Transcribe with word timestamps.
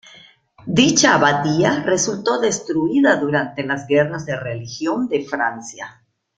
Dicha 0.65 1.13
abadía 1.13 1.83
resultó 1.83 2.39
destruida 2.39 3.17
durante 3.17 3.61
las 3.63 3.85
Guerras 3.85 4.25
de 4.25 4.35
religión 4.35 5.07
de 5.07 5.23
Francia. 5.23 6.03